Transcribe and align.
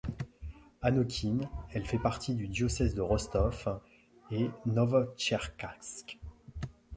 Anokhine 0.81 1.47
elle 1.73 1.85
fait 1.85 1.99
partie 1.99 2.33
du 2.33 2.47
diocèse 2.47 2.95
de 2.95 3.01
Rostov 3.01 3.79
et 4.31 4.49
Novotcherkassk. 4.65 6.17